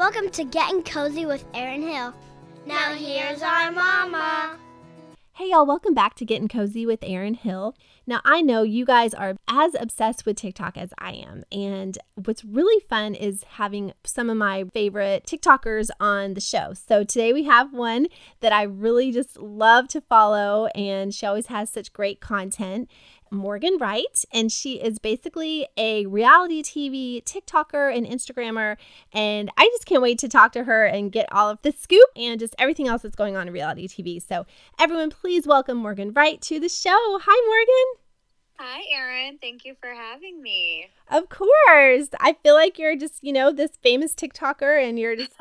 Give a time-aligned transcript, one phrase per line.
[0.00, 2.14] Welcome to Getting Cozy with Erin Hill.
[2.64, 4.56] Now here's our mama.
[5.34, 7.76] Hey, y'all, welcome back to Getting Cozy with Erin Hill.
[8.06, 11.44] Now, I know you guys are as obsessed with TikTok as I am.
[11.52, 16.72] And what's really fun is having some of my favorite TikTokers on the show.
[16.72, 18.06] So today we have one
[18.40, 22.90] that I really just love to follow, and she always has such great content.
[23.30, 28.76] Morgan Wright, and she is basically a reality TV TikToker and Instagrammer.
[29.12, 32.08] And I just can't wait to talk to her and get all of the scoop
[32.16, 34.20] and just everything else that's going on in reality TV.
[34.20, 34.46] So,
[34.78, 36.90] everyone, please welcome Morgan Wright to the show.
[37.22, 38.09] Hi, Morgan.
[38.62, 39.38] Hi, Erin.
[39.40, 40.90] Thank you for having me.
[41.10, 42.08] Of course.
[42.20, 45.32] I feel like you're just, you know, this famous TikToker and you're just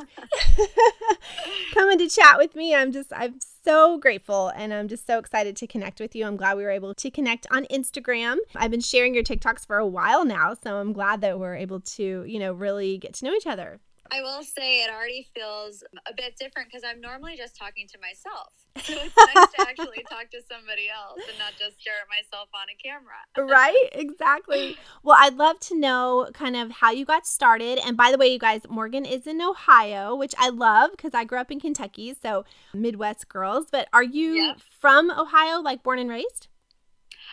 [1.74, 2.74] coming to chat with me.
[2.74, 6.26] I'm just, I'm so grateful and I'm just so excited to connect with you.
[6.26, 8.38] I'm glad we were able to connect on Instagram.
[8.56, 11.82] I've been sharing your TikToks for a while now, so I'm glad that we're able
[11.82, 13.82] to, you know, really get to know each other.
[14.12, 17.98] I will say it already feels a bit different because I'm normally just talking to
[18.00, 18.54] myself.
[18.80, 22.48] So it's nice to actually talk to somebody else and not just stare at myself
[22.54, 23.52] on a camera.
[23.52, 23.90] right?
[23.92, 24.78] Exactly.
[25.04, 27.78] Well, I'd love to know kind of how you got started.
[27.86, 31.26] And by the way, you guys, Morgan is in Ohio, which I love because I
[31.26, 32.16] grew up in Kentucky.
[32.20, 33.68] So Midwest girls.
[33.70, 34.62] But are you yep.
[34.80, 36.48] from Ohio, like born and raised?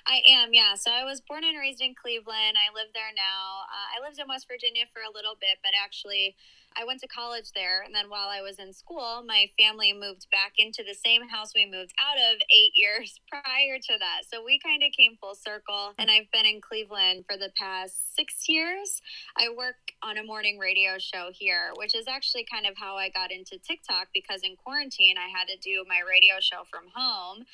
[0.07, 0.75] I am, yeah.
[0.75, 2.55] So I was born and raised in Cleveland.
[2.55, 3.67] I live there now.
[3.67, 6.37] Uh, I lived in West Virginia for a little bit, but actually,
[6.79, 7.83] I went to college there.
[7.83, 11.53] And then while I was in school, my family moved back into the same house
[11.55, 14.29] we moved out of eight years prior to that.
[14.31, 15.95] So we kind of came full circle.
[15.99, 19.01] And I've been in Cleveland for the past six years.
[19.37, 23.09] I work on a morning radio show here, which is actually kind of how I
[23.09, 27.45] got into TikTok because in quarantine, I had to do my radio show from home.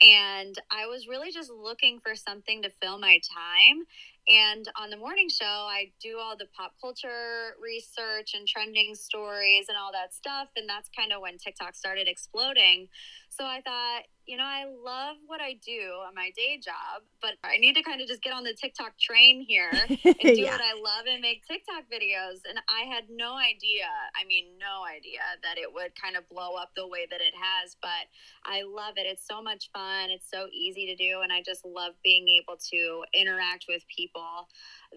[0.00, 3.84] And I was really just looking for something to fill my time.
[4.28, 9.66] And on the morning show, I do all the pop culture research and trending stories
[9.68, 10.48] and all that stuff.
[10.56, 12.88] And that's kind of when TikTok started exploding.
[13.30, 17.40] So I thought, you know, I love what I do on my day job, but
[17.42, 20.52] I need to kind of just get on the TikTok train here and do yeah.
[20.52, 22.44] what I love and make TikTok videos.
[22.46, 26.56] And I had no idea, I mean, no idea that it would kind of blow
[26.60, 28.04] up the way that it has, but
[28.44, 29.08] I love it.
[29.08, 30.10] It's so much fun.
[30.10, 31.20] It's so easy to do.
[31.22, 34.46] And I just love being able to interact with people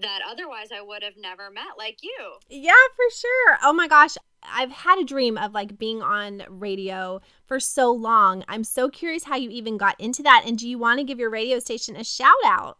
[0.02, 2.36] that otherwise I would have never met, like you.
[2.50, 3.58] Yeah, for sure.
[3.64, 4.18] Oh my gosh.
[4.44, 8.44] I've had a dream of like being on radio for so long.
[8.48, 10.44] I'm so curious how you even got into that.
[10.46, 12.78] And do you want to give your radio station a shout out?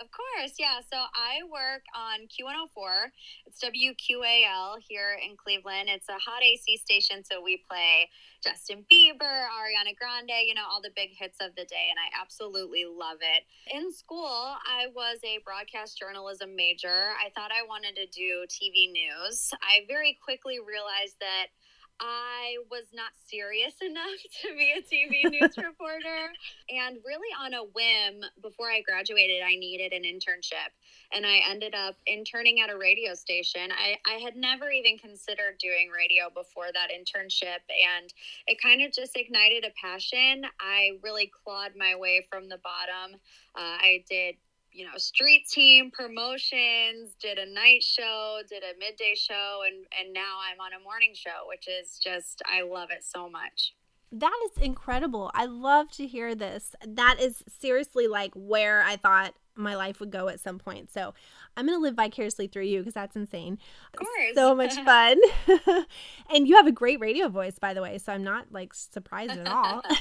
[0.00, 0.80] Of course, yeah.
[0.80, 3.12] So I work on Q104.
[3.44, 5.90] It's WQAL here in Cleveland.
[5.90, 8.08] It's a hot AC station, so we play
[8.42, 12.08] Justin Bieber, Ariana Grande, you know, all the big hits of the day, and I
[12.18, 13.44] absolutely love it.
[13.76, 17.12] In school, I was a broadcast journalism major.
[17.20, 19.52] I thought I wanted to do TV news.
[19.60, 21.52] I very quickly realized that
[22.00, 26.32] I was not serious enough to be a TV news reporter.
[26.68, 30.72] And really, on a whim, before I graduated, I needed an internship.
[31.12, 33.70] And I ended up interning at a radio station.
[33.70, 37.60] I, I had never even considered doing radio before that internship.
[37.68, 38.12] And
[38.46, 40.44] it kind of just ignited a passion.
[40.60, 43.20] I really clawed my way from the bottom.
[43.54, 44.36] Uh, I did
[44.72, 50.12] you know street team promotions did a night show did a midday show and and
[50.12, 53.74] now i'm on a morning show which is just i love it so much.
[54.12, 55.30] That is incredible.
[55.34, 56.74] I love to hear this.
[56.84, 60.90] That is seriously like where i thought my life would go at some point.
[60.92, 61.14] So
[61.56, 63.58] i'm going to live vicariously through you because that's insane.
[63.94, 64.34] Of course.
[64.34, 65.18] so much fun.
[66.32, 69.32] And you have a great radio voice by the way so i'm not like surprised
[69.32, 69.82] at all.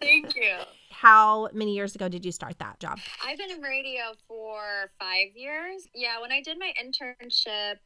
[0.00, 0.56] Thank you
[1.00, 2.98] how many years ago did you start that job?
[3.24, 5.88] I've been in radio for five years.
[5.94, 7.76] Yeah, when I did my internship,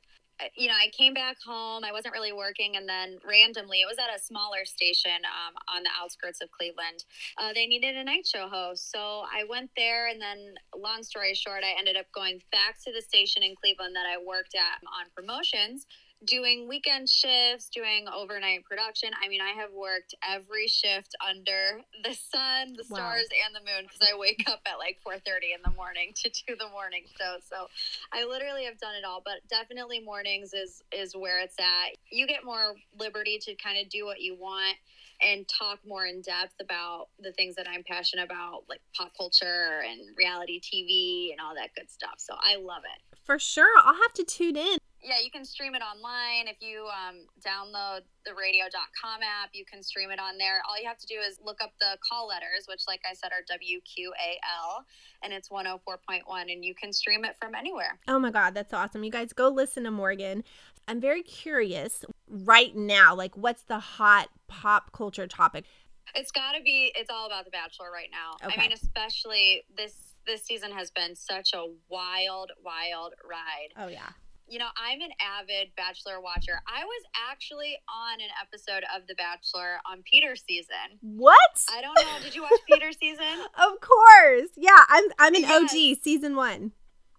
[0.56, 1.84] you know, I came back home.
[1.84, 5.84] I wasn't really working, and then randomly, it was at a smaller station um, on
[5.84, 7.04] the outskirts of Cleveland.
[7.38, 10.08] Uh, they needed a night show host, so I went there.
[10.08, 13.94] And then, long story short, I ended up going back to the station in Cleveland
[13.94, 15.86] that I worked at on promotions
[16.26, 19.10] doing weekend shifts, doing overnight production.
[19.22, 23.46] I mean, I have worked every shift under the sun, the stars, wow.
[23.46, 26.56] and the moon because I wake up at like 4:30 in the morning to do
[26.56, 27.36] the morning show.
[27.48, 27.68] So
[28.12, 31.96] I literally have done it all, but definitely mornings is is where it's at.
[32.10, 34.76] You get more liberty to kind of do what you want
[35.22, 39.82] and talk more in depth about the things that I'm passionate about, like pop culture
[39.88, 42.14] and reality TV and all that good stuff.
[42.18, 43.18] So I love it.
[43.24, 43.78] For sure.
[43.78, 44.78] I'll have to tune in.
[45.04, 46.48] Yeah, you can stream it online.
[46.48, 50.62] If you um, download the radio.com app, you can stream it on there.
[50.68, 53.30] All you have to do is look up the call letters, which, like I said,
[53.30, 54.84] are WQAL,
[55.22, 57.98] and it's 104.1, and you can stream it from anywhere.
[58.08, 59.04] Oh my God, that's awesome.
[59.04, 60.42] You guys go listen to Morgan.
[60.88, 65.66] I'm very curious right now, like, what's the hot pop culture topic?
[66.14, 68.46] It's got to be, it's all about The Bachelor right now.
[68.46, 68.58] Okay.
[68.58, 69.92] I mean, especially this.
[70.26, 73.74] This season has been such a wild, wild ride.
[73.76, 74.08] Oh, yeah.
[74.46, 76.60] You know, I'm an avid Bachelor watcher.
[76.68, 81.00] I was actually on an episode of The Bachelor on Peter's season.
[81.00, 81.38] What?
[81.72, 82.22] I don't know.
[82.22, 83.24] Did you watch Peter's season?
[83.56, 84.50] Of course.
[84.56, 85.72] Yeah, I'm I'm an Yes.
[85.72, 86.72] OG season 1.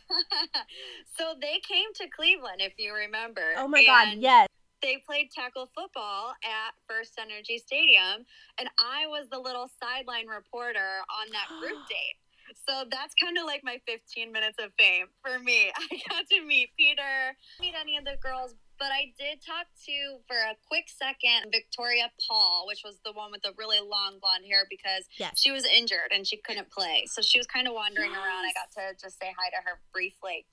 [1.18, 3.54] so they came to Cleveland, if you remember.
[3.56, 4.48] Oh my god, yes.
[4.82, 8.26] They played tackle football at FirstEnergy Stadium,
[8.60, 12.20] and I was the little sideline reporter on that group date.
[12.68, 15.72] So that's kind of like my 15 minutes of fame for me.
[15.78, 20.18] I got to meet Peter, meet any of the girls, but I did talk to,
[20.28, 24.46] for a quick second, Victoria Paul, which was the one with the really long blonde
[24.50, 25.40] hair because Yes.
[25.40, 27.06] she was injured and she couldn't play.
[27.08, 28.46] So she was kind of wandering around.
[28.46, 30.46] I got to just say hi to her briefly.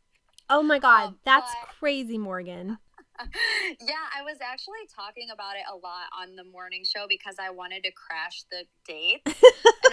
[0.50, 2.78] Oh my god, Um, that's but- crazy, Morgan.
[3.80, 7.50] yeah, I was actually talking about it a lot on the morning show because I
[7.50, 9.20] wanted to crash the date.
[9.26, 9.34] and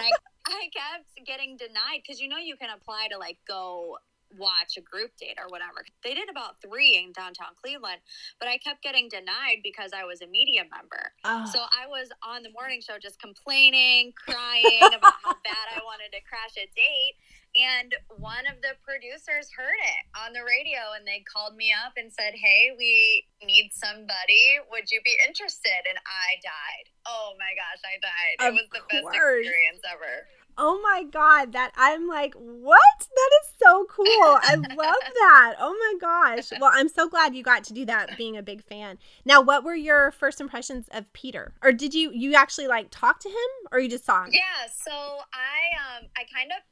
[0.02, 0.10] I,
[0.46, 3.98] I kept getting denied because you know you can apply to like go
[4.38, 5.84] watch a group date or whatever.
[6.02, 8.00] They did about three in downtown Cleveland,
[8.38, 11.12] but I kept getting denied because I was a media member.
[11.24, 15.80] Oh, So I was on the morning show just complaining, crying about how bad I
[15.84, 17.16] wanted to crash a date.
[17.52, 21.92] And one of the producers heard it on the radio and they called me up
[22.00, 24.56] and said, Hey, we need somebody.
[24.70, 25.84] Would you be interested?
[25.88, 26.86] And I died.
[27.04, 28.36] Oh my gosh, I died.
[28.48, 29.44] Of it was the best course.
[29.44, 30.26] experience ever.
[30.58, 32.98] oh my god, that I'm like, what?
[33.00, 34.06] That is so cool.
[34.06, 35.54] I love that.
[35.58, 36.52] Oh my gosh.
[36.58, 38.98] Well, I'm so glad you got to do that being a big fan.
[39.24, 41.52] Now, what were your first impressions of Peter?
[41.62, 44.30] Or did you you actually like talk to him or you just saw him?
[44.32, 46.62] Yeah, so I um I kind of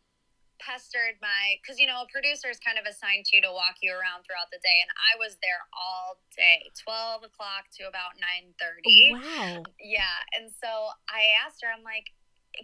[0.61, 3.81] pestered my because you know a producer is kind of assigned to you to walk
[3.81, 8.21] you around throughout the day, and I was there all day, twelve o'clock to about
[8.21, 9.17] nine thirty.
[9.17, 9.65] Wow.
[9.81, 12.13] Yeah, and so I asked her, I'm like,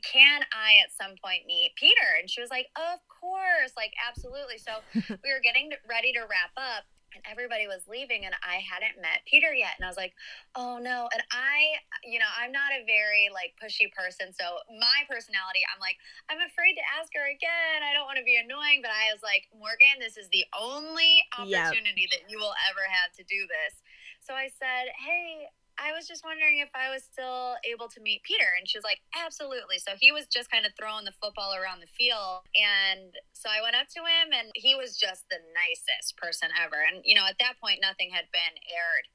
[0.03, 2.21] can I at some point meet Peter?
[2.21, 4.59] And she was like, of course, like absolutely.
[4.59, 4.85] So
[5.23, 6.85] we were getting ready to wrap up.
[7.17, 9.73] And everybody was leaving, and I hadn't met Peter yet.
[9.81, 10.13] And I was like,
[10.53, 15.09] "Oh no!" And I, you know, I'm not a very like pushy person, so my
[15.09, 15.97] personality, I'm like,
[16.29, 17.81] I'm afraid to ask her again.
[17.81, 21.25] I don't want to be annoying, but I was like, Morgan, this is the only
[21.41, 21.73] Yep.
[21.73, 23.81] opportunity that you will ever have to do this.
[24.21, 28.25] So I said, Hey, I was just wondering if I was still able to meet
[28.25, 28.57] Peter.
[28.59, 29.79] And she was like, Absolutely.
[29.79, 32.49] So he was just kind of throwing the football around the field.
[32.57, 36.81] And so I went up to him, and he was just the nicest person ever.
[36.81, 39.07] And, you know, at that point, nothing had been aired.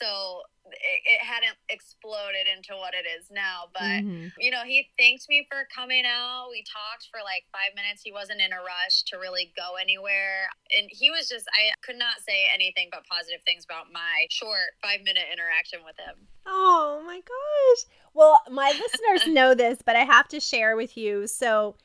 [0.00, 3.68] So it, it hadn't exploded into what it is now.
[3.72, 4.32] But Mhm.
[4.38, 6.48] you know, he thanked me for coming out.
[6.50, 8.02] We talked for like five minutes.
[8.02, 10.48] He wasn't in a rush to really go anywhere.
[10.76, 14.76] And he was just, I could not say anything but positive things about my short
[14.82, 16.28] five minute interaction with him.
[16.46, 17.84] Oh my gosh.
[18.14, 21.26] Well, my listeners know this, but I have to share with you.
[21.26, 21.76] So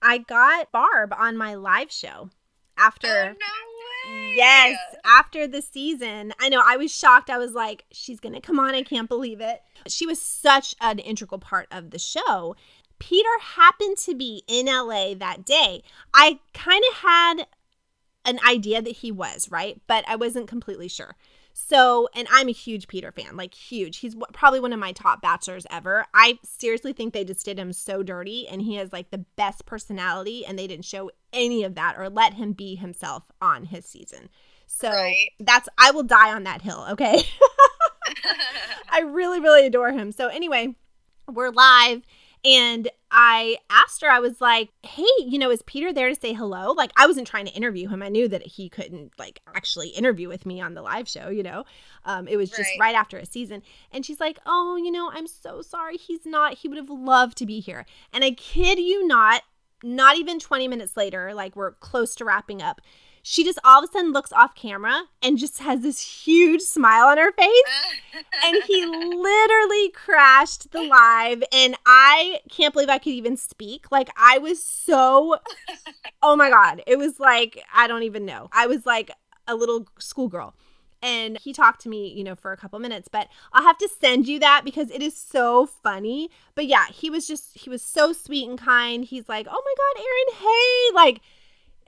[0.00, 2.30] I got Barb on my live show
[2.76, 3.08] after.
[3.08, 3.71] Oh, no.
[4.36, 6.32] Yes, after the season.
[6.40, 7.30] I know I was shocked.
[7.30, 8.74] I was like, she's going to come on.
[8.74, 9.62] I can't believe it.
[9.86, 12.56] She was such an integral part of the show.
[12.98, 15.82] Peter happened to be in LA that day.
[16.14, 17.46] I kind of had
[18.24, 19.80] an idea that he was, right?
[19.86, 21.16] But I wasn't completely sure.
[21.54, 23.98] So, and I'm a huge Peter fan, like huge.
[23.98, 26.06] He's w- probably one of my top bachelors ever.
[26.14, 29.66] I seriously think they just did him so dirty, and he has like the best
[29.66, 33.84] personality, and they didn't show any of that or let him be himself on his
[33.84, 34.28] season.
[34.66, 35.30] So Right.
[35.40, 37.22] that's, I will die on that hill, okay?
[38.90, 40.12] I really, really adore him.
[40.12, 40.74] So, anyway,
[41.30, 42.02] we're live.
[42.44, 46.32] And I asked her, I was like, hey, you know, is Peter there to say
[46.32, 46.72] hello?
[46.72, 48.02] Like, I wasn't trying to interview him.
[48.02, 51.42] I knew that he couldn't, like, actually interview with me on the live show, you
[51.42, 51.64] know?
[52.06, 52.78] Um, it was just Right.
[52.80, 53.62] right after a season.
[53.92, 55.98] And she's like, oh, you know, I'm so sorry.
[55.98, 56.54] He's not.
[56.54, 57.84] He would have loved to be here.
[58.14, 59.42] And I kid you not,
[59.84, 62.80] not even 20 minutes later, like, we're close to wrapping up.
[63.24, 67.06] She just all of a sudden looks off camera and just has this huge smile
[67.06, 67.72] on her face.
[68.44, 73.92] And he literally crashed the live and i can't believe i could even speak.
[73.92, 75.36] Like i was so
[76.22, 76.82] oh my god.
[76.86, 78.48] It was like i don't even know.
[78.52, 79.12] I was like
[79.46, 80.54] a little schoolgirl.
[81.04, 83.88] And he talked to me you know for a couple minutes but i'll have to
[84.00, 86.28] send you that because it is so funny.
[86.56, 89.04] But yeah he was just he was so sweet and kind.
[89.04, 91.20] He's like oh my god Erin hey like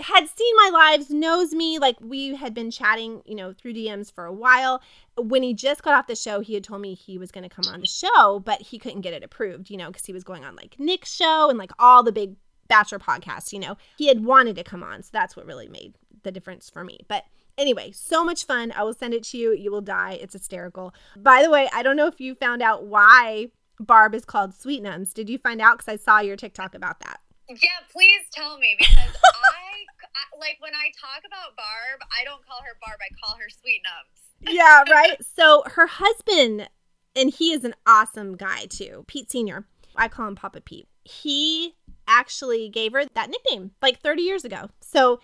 [0.00, 1.78] had seen my lives, knows me.
[1.78, 4.82] Like we had been chatting, you know, through DMs for a while.
[5.16, 7.54] When he just got off the show, he had told me he was going to
[7.54, 10.24] come on the show, but he couldn't get it approved, you know, because he was
[10.24, 12.34] going on like Nick's show and like all the big
[12.66, 13.76] Bachelor podcasts, you know.
[13.96, 15.02] He had wanted to come on.
[15.02, 17.00] So that's what really made the difference for me.
[17.08, 17.24] But
[17.56, 18.72] Anyway, so much fun.
[18.76, 19.54] I will send it to you.
[19.54, 20.18] You will die.
[20.20, 20.92] It's hysterical.
[21.16, 24.82] By the way, I don't know if you found out why Barb is called Sweet
[24.82, 25.14] Nums.
[25.14, 25.78] Did you find out?
[25.78, 27.20] Because I saw your TikTok about that.
[27.48, 29.84] Yeah, please tell me because I,
[30.14, 32.98] I like when I talk about Barb, I don't call her Barb.
[33.00, 34.52] I call her Sweet Nums.
[34.54, 35.16] yeah, right.
[35.36, 36.68] So her husband,
[37.14, 39.66] and he is an awesome guy too, Pete Senior.
[39.96, 40.88] I call him Papa Pete.
[41.04, 41.74] He
[42.08, 44.70] actually gave her that nickname like 30 years ago.
[44.80, 45.20] So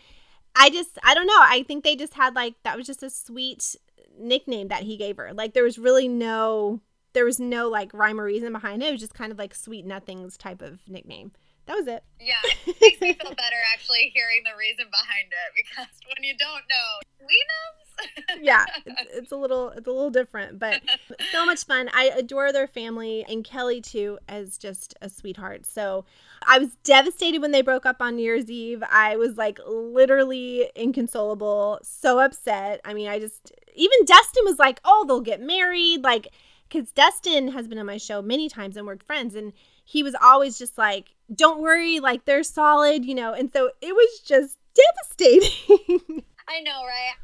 [0.55, 1.39] I just, I don't know.
[1.39, 3.77] I think they just had like, that was just a sweet
[4.19, 5.33] nickname that he gave her.
[5.33, 6.81] Like, there was really no,
[7.13, 8.89] there was no like rhyme or reason behind it.
[8.89, 11.33] It was just kind of like sweet nothings type of nickname.
[11.71, 12.03] That was it.
[12.21, 12.35] Yeah,
[12.67, 16.65] it makes me feel better actually hearing the reason behind it because when you don't
[16.69, 18.43] know, we know.
[18.43, 20.83] yeah, it's, it's, a little it's a little different, but
[21.31, 21.89] so much fun.
[21.95, 25.65] I adore their family and Kelly too as just a sweetheart.
[25.65, 26.07] So
[26.45, 28.83] I was devastated when they broke up on New Year's Eve.
[28.91, 32.81] I was like literally inconsolable, so upset.
[32.85, 36.33] I mean, I just even Dustin was like, "Oh, they'll get married," like
[36.69, 39.53] because Dustin has been on my show many times and we're friends, and
[39.91, 43.35] he was always just like, don't worry, like they're solid, you know.
[43.35, 46.23] And so it was just devastating.
[46.47, 47.19] I know, right?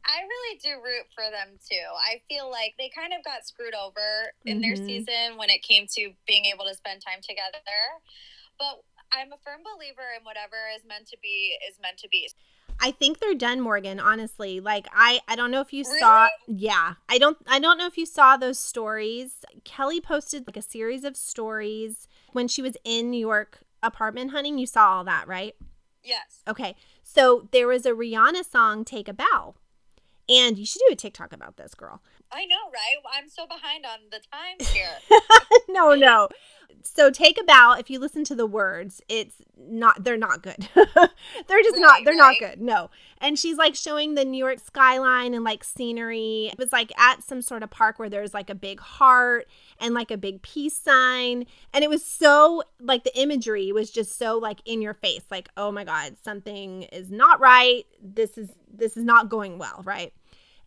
[0.00, 1.88] I really do root for them too.
[2.00, 4.60] I feel like they kind of got screwed over in mm-hmm.
[4.64, 7.60] their season when it came to being able to spend time together.
[8.56, 8.80] But
[9.12, 12.32] I'm a firm believer in whatever is meant to be is meant to be.
[12.80, 14.60] I think they're done, Morgan, honestly.
[14.60, 15.98] Like I I don't know if you really?
[15.98, 16.94] saw Yeah.
[17.08, 19.44] I don't I don't know if you saw those stories.
[19.64, 24.58] Kelly posted like a series of stories when she was in New York apartment hunting.
[24.58, 25.54] You saw all that, right?
[26.02, 26.42] Yes.
[26.46, 26.76] Okay.
[27.02, 29.54] So there was a Rihanna song, Take a Bow.
[30.28, 32.02] And you should do a TikTok about this, girl.
[32.32, 32.96] I know, right?
[33.16, 34.90] I'm so behind on the times here.
[35.68, 36.28] no, no
[36.82, 37.74] so take a bow.
[37.78, 40.68] If you listen to the words it's not they're not good.
[40.74, 42.60] They're just not they're not good.
[42.60, 42.90] no.
[43.20, 46.50] And she's like showing the new york skyline and like scenery.
[46.52, 49.48] It was like at some sort of park where there's like a big heart
[49.80, 51.46] and like a big peace sign.
[51.72, 55.24] And it was so like the imagery was just so like in your face.
[55.30, 57.84] Like oh my god something is not right.
[58.02, 60.12] This is this is not going well right?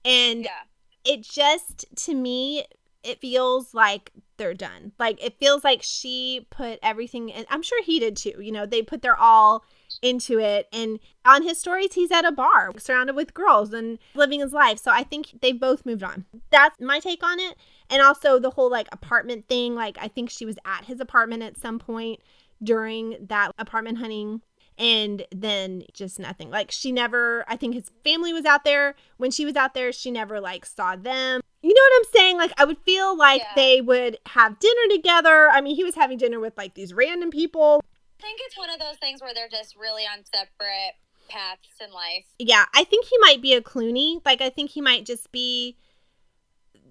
[0.04, 0.62] And yeah.
[1.06, 2.66] it just to me
[3.04, 4.92] it feels like they're done.
[5.00, 8.36] Like it feels like she put everything and I'm sure he did too.
[8.40, 9.64] You know, they put their all
[10.02, 14.40] into it and on his stories he's at a bar surrounded with girls and living
[14.40, 14.80] his life.
[14.80, 16.26] So I think they've both moved on.
[16.50, 17.56] That's my take on it.
[17.90, 21.44] And also the whole like apartment thing, like I think she was at his apartment
[21.44, 22.20] at some point
[22.62, 24.42] during that apartment hunting
[24.80, 26.50] and then just nothing.
[26.50, 28.96] Like she never I think his family was out there.
[29.18, 31.42] When she was out there, she never like saw them.
[31.62, 32.38] You know what I'm saying?
[32.38, 33.56] Like I would feel like yeah.
[33.56, 35.50] they would have dinner together.
[35.50, 37.82] I mean, he was having dinner with like these random people.
[38.20, 40.96] I think it's one of those things where they're just really on separate
[41.28, 42.26] paths in life.
[42.40, 44.22] Yeah, I think he might be a Clooney.
[44.26, 45.76] Like I think he might just be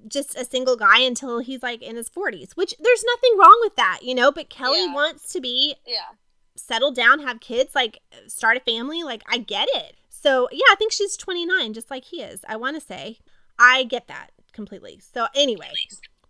[0.06, 3.76] just a single guy until he's like in his 40s, which there's nothing wrong with
[3.76, 4.94] that, you know, but Kelly yeah.
[4.94, 6.12] wants to be Yeah
[6.58, 9.02] settle down, have kids, like start a family.
[9.02, 9.96] Like I get it.
[10.08, 12.40] So yeah, I think she's 29, just like he is.
[12.48, 13.18] I want to say
[13.58, 15.00] I get that completely.
[15.00, 15.70] So anyway,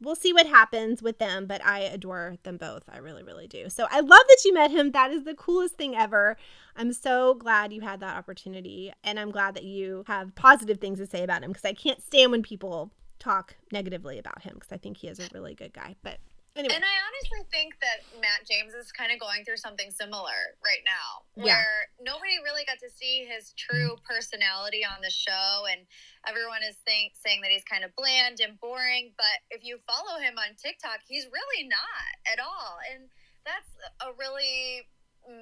[0.01, 2.83] we'll see what happens with them, but I adore them both.
[2.91, 3.69] I really, really do.
[3.69, 4.93] So I love that you met him.
[4.93, 6.37] That is the coolest thing ever.
[6.77, 10.99] I'm so glad you had that opportunity, and I'm glad that you have positive things
[10.99, 14.73] to say about him because I can't stand when people talk negatively about him because
[14.73, 15.97] I think he is a really good guy.
[16.03, 16.19] But
[16.59, 16.75] Anyway.
[16.75, 20.83] And I honestly think that Matt James is kind of going through something similar right
[20.83, 22.03] now, where yeah.
[22.03, 25.87] nobody really got to see his true personality on the show, and
[26.27, 29.15] everyone is think, saying that he's kind of bland and boring.
[29.15, 33.07] But if you follow him on TikTok, he's really not at all, and
[33.47, 33.71] that's
[34.03, 34.83] a really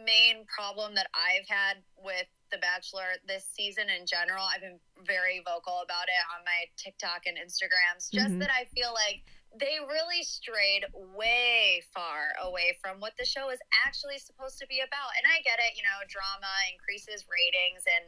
[0.05, 4.45] main problem that I've had with The Bachelor this season in general.
[4.45, 8.13] I've been very vocal about it on my TikTok and Instagrams.
[8.13, 8.45] Just mm-hmm.
[8.45, 9.25] that I feel like
[9.59, 10.85] they really strayed
[11.17, 15.17] way far away from what the show is actually supposed to be about.
[15.17, 18.05] And I get it, you know, drama increases ratings and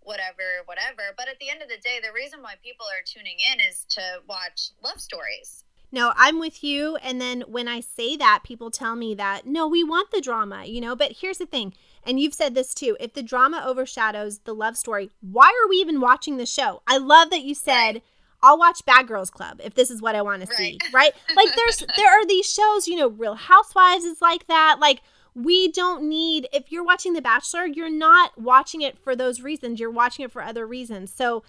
[0.00, 1.16] whatever, whatever.
[1.16, 3.86] But at the end of the day, the reason why people are tuning in is
[3.96, 5.64] to watch love stories.
[5.92, 6.96] No, I'm with you.
[6.96, 10.64] And then when I say that, people tell me that, no, we want the drama,
[10.64, 10.94] you know?
[10.94, 14.76] But here's the thing, and you've said this too if the drama overshadows the love
[14.76, 16.82] story, why are we even watching the show?
[16.86, 18.02] I love that you said, right
[18.42, 20.48] I'll watch Bad Girls Club if this is what I want right.
[20.48, 21.12] to see, right?
[21.36, 24.78] Like there's there are these shows, you know, Real Housewives is like that.
[24.80, 25.02] Like
[25.34, 29.78] we don't need if you're watching The Bachelor, you're not watching it for those reasons.
[29.80, 31.12] You're watching it for other reasons.
[31.12, 31.44] So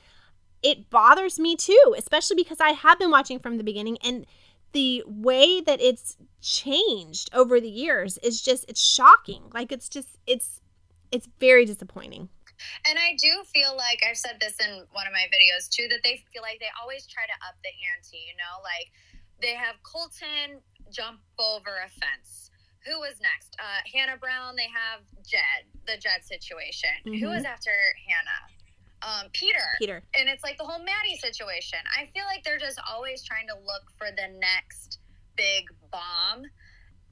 [0.63, 4.25] it bothers me too, especially because I have been watching from the beginning and
[4.73, 9.43] the way that it's changed over the years is just it's shocking.
[9.53, 10.61] Like it's just it's
[11.11, 12.29] it's very disappointing.
[12.87, 16.01] And I do feel like I've said this in one of my videos too that
[16.03, 18.91] they feel like they always try to up the ante, you know, like
[19.41, 22.51] they have Colton jump over a fence.
[22.85, 23.55] Who was next?
[23.59, 24.55] Uh, Hannah Brown.
[24.55, 26.89] They have Jed, the Jed situation.
[27.05, 27.21] Mm-hmm.
[27.21, 27.71] Who was after
[28.09, 28.43] Hannah?
[29.01, 29.65] Um, Peter.
[29.79, 30.03] Peter.
[30.13, 31.79] And it's like the whole Maddie situation.
[31.97, 34.99] I feel like they're just always trying to look for the next
[35.35, 36.45] big bomb.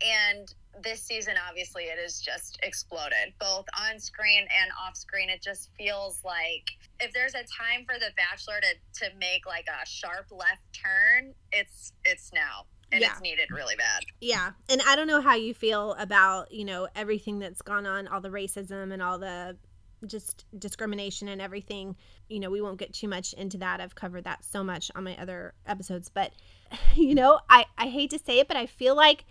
[0.02, 5.30] And this season, obviously, it has just exploded, both on screen and off screen.
[5.30, 9.68] It just feels like if there's a time for The Bachelor to, to make like
[9.68, 13.12] a sharp left turn, it's it's now and yeah.
[13.12, 14.04] it's needed really bad.
[14.20, 14.52] Yeah.
[14.70, 18.22] And I don't know how you feel about, you know, everything that's gone on, all
[18.22, 19.58] the racism and all the
[20.06, 21.96] just discrimination and everything.
[22.30, 23.82] You know, we won't get too much into that.
[23.82, 26.32] I've covered that so much on my other episodes, but
[26.96, 29.26] you know, I I hate to say it, but I feel like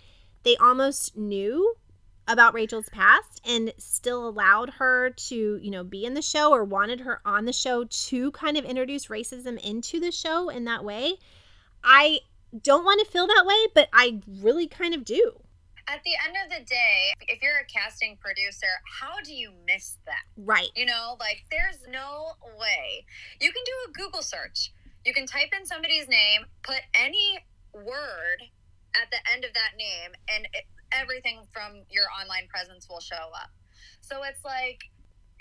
[0.48, 1.74] they almost knew
[2.26, 6.64] about Rachel's past and still allowed her to, you know, be in the show or
[6.64, 10.84] wanted her on the show to kind of introduce racism into the show in that
[10.84, 11.16] way.
[11.84, 12.20] I
[12.62, 15.38] don't want to feel that way, but I really kind of do.
[15.86, 18.68] At the end of the day, if you're a casting producer,
[19.00, 20.24] how do you miss that?
[20.38, 20.70] Right.
[20.74, 23.04] You know, like there's no way.
[23.38, 24.72] You can do a Google search.
[25.04, 28.48] You can type in somebody's name, put any word
[29.00, 33.30] at the end of that name, and it, everything from your online presence will show
[33.34, 33.50] up.
[34.00, 34.80] So it's like,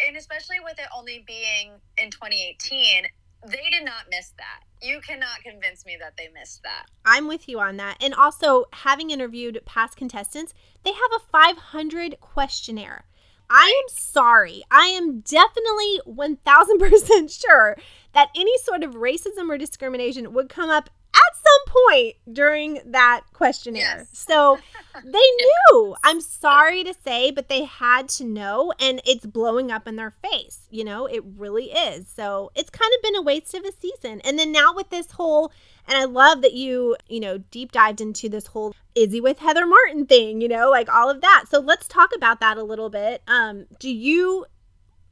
[0.05, 3.05] and especially with it only being in 2018,
[3.45, 4.63] they did not miss that.
[4.81, 6.85] You cannot convince me that they missed that.
[7.05, 7.97] I'm with you on that.
[8.01, 13.05] And also, having interviewed past contestants, they have a 500 questionnaire.
[13.49, 13.59] Right.
[13.61, 14.63] I am sorry.
[14.69, 17.77] I am definitely 1000% sure
[18.13, 23.21] that any sort of racism or discrimination would come up at some point during that
[23.33, 23.99] questionnaire.
[23.99, 24.09] Yes.
[24.11, 24.57] So
[25.03, 25.95] they knew.
[26.03, 30.11] I'm sorry to say, but they had to know, and it's blowing up in their
[30.11, 30.67] face.
[30.69, 32.07] You know, it really is.
[32.07, 34.21] So it's kind of been a waste of a season.
[34.21, 35.51] And then now with this whole,
[35.87, 39.65] and I love that you, you know, deep dived into this whole Izzy with Heather
[39.65, 41.45] Martin thing, you know, like all of that.
[41.49, 43.21] So let's talk about that a little bit.
[43.27, 44.45] Um, do you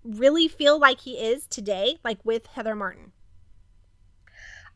[0.03, 3.11] really feel like he is today, like with Heather Martin?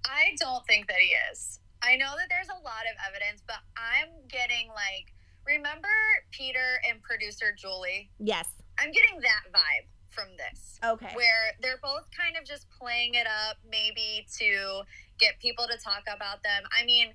[0.06, 1.60] I don't think that he is.
[1.82, 5.14] I know that there's a lot of evidence, but I'm getting like,
[5.46, 5.88] remember
[6.32, 8.10] Peter and producer Julie?
[8.20, 8.48] Yes.
[8.78, 10.80] I'm getting that vibe from this.
[10.84, 11.12] Okay.
[11.16, 14.82] Where they're both kind of just playing it up, maybe to
[15.20, 16.64] get people to talk about them.
[16.78, 17.14] I mean,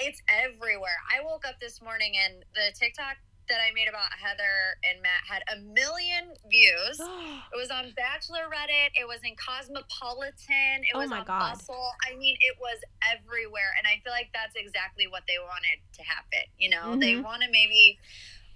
[0.00, 0.98] it's everywhere.
[1.10, 3.16] I woke up this morning and the TikTok
[3.48, 6.96] that I made about Heather and Matt had a million views.
[7.52, 8.94] it was on Bachelor Reddit.
[8.94, 10.86] It was in Cosmopolitan.
[10.86, 11.58] It oh was on God.
[11.58, 11.92] Bustle.
[12.02, 13.74] I mean, it was everywhere.
[13.78, 16.46] And I feel like that's exactly what they wanted to happen.
[16.58, 17.02] You know, mm-hmm.
[17.02, 17.98] they want to maybe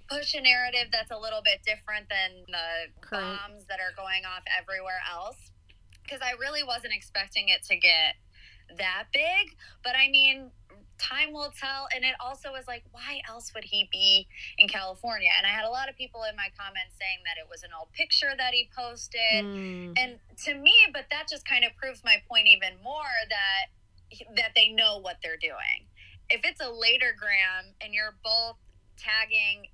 [0.08, 3.26] push a narrative that's a little bit different than the Current.
[3.26, 5.50] bombs that are going off everywhere else.
[6.02, 8.14] Because I really wasn't expecting it to get
[8.78, 9.58] that big.
[9.82, 10.50] But I mean,
[10.98, 11.88] time will tell.
[11.94, 14.26] And it also was like, why else would he be
[14.58, 15.30] in California?
[15.36, 17.70] And I had a lot of people in my comments saying that it was an
[17.76, 19.44] old picture that he posted.
[19.44, 19.94] Mm.
[19.96, 23.72] And to me, but that just kind of proves my point even more that
[24.36, 25.90] that they know what they're doing.
[26.30, 28.56] If it's a later gram and you're both
[28.96, 29.70] tagging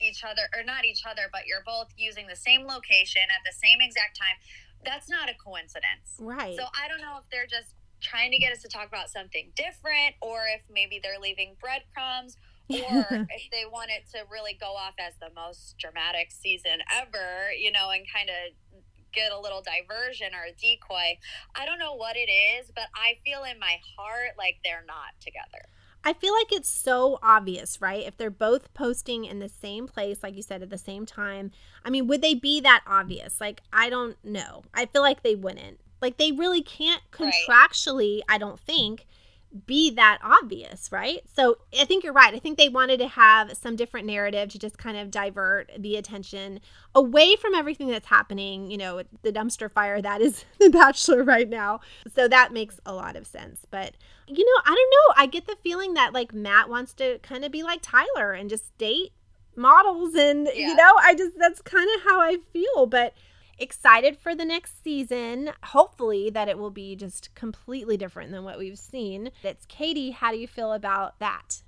[0.00, 3.54] each other or not each other, but you're both using the same location at the
[3.54, 4.38] same exact time,
[4.84, 6.18] that's not a coincidence.
[6.18, 6.56] Right.
[6.56, 9.52] So I don't know if they're just trying to get us to talk about something
[9.54, 12.36] different or if maybe they're leaving breadcrumbs
[12.68, 17.52] or if they want it to really go off as the most dramatic season ever,
[17.58, 18.52] you know, and kind of
[19.12, 21.18] get a little diversion or a decoy.
[21.54, 25.20] I don't know what it is, but I feel in my heart like they're not
[25.20, 25.68] together.
[26.04, 28.04] I feel like it's so obvious, right?
[28.04, 31.52] If they're both posting in the same place, like you said, at the same time,
[31.84, 33.40] I mean, would they be that obvious?
[33.40, 34.64] Like, I don't know.
[34.74, 35.78] I feel like they wouldn't.
[36.02, 38.24] Like they really can't contractually, right.
[38.28, 39.06] I don't think,
[39.66, 41.20] be that obvious, right?
[41.34, 42.34] So I think you're right.
[42.34, 45.96] I think they wanted to have some different narrative to just kind of divert the
[45.96, 46.60] attention
[46.94, 51.48] away from everything that's happening, you know, the dumpster fire that is The Bachelor right
[51.48, 51.80] now.
[52.14, 53.66] So that makes a lot of sense.
[53.70, 53.94] But,
[54.26, 55.22] you know, I don't know.
[55.22, 58.48] I get the feeling that like Matt wants to kind of be like Tyler and
[58.48, 59.12] just date
[59.54, 60.68] models and, yeah.
[60.68, 62.86] you know, I just, that's kind of how I feel.
[62.86, 63.12] But,
[63.62, 65.52] excited for the next season.
[65.64, 69.30] Hopefully, that it will be just completely different than what we've seen.
[69.42, 70.10] It's Katie.
[70.10, 71.62] How do you feel about that?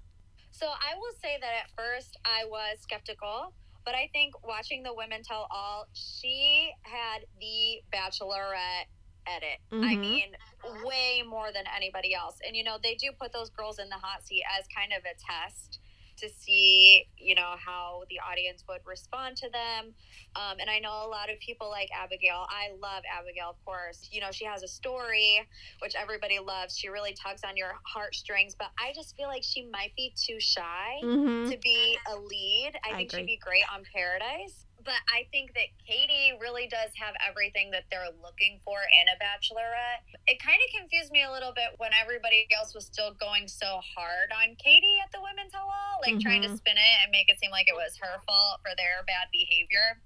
[0.50, 3.52] So I will say that at first I was skeptical,
[3.84, 8.86] but I think watching the Women Tell All, she had the Bachelorette
[9.26, 9.58] edit.
[9.72, 10.00] I Mhm.
[10.00, 10.36] mean,
[10.84, 12.38] way more than anybody else.
[12.46, 15.02] And you know, they do put those girls in the hot seat as kind of
[15.04, 15.80] a test
[16.18, 19.94] to see, you know, how the audience would respond to them.
[20.36, 22.46] Um, and I know a lot of people like Abigail.
[22.50, 24.08] I love Abigail, of course.
[24.10, 25.40] You know, she has a story,
[25.82, 26.76] which everybody loves.
[26.76, 30.38] She really tugs on your heartstrings, but I just feel like she might be too
[30.40, 31.50] shy Mm-hmm.
[31.50, 32.72] to be a lead.
[32.84, 33.20] I, I think agree.
[33.22, 34.63] she'd be great on Paradise.
[34.84, 39.16] But I think that Katie really does have everything that they're looking for in a
[39.16, 40.04] bachelorette.
[40.28, 43.80] It kind of confused me a little bit when everybody else was still going so
[43.96, 46.56] hard on Katie at the Women Tell All, like trying to Mhm.
[46.58, 50.02] spin it and make it seem like it was her fault for their bad behavior.